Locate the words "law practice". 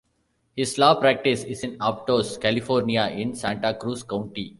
0.79-1.43